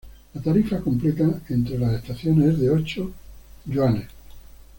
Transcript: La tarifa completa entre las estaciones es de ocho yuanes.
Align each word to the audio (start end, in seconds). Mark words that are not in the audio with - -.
La 0.33 0.41
tarifa 0.41 0.79
completa 0.81 1.25
entre 1.49 1.77
las 1.77 1.93
estaciones 1.93 2.55
es 2.55 2.59
de 2.61 2.71
ocho 2.71 3.11
yuanes. 3.67 4.07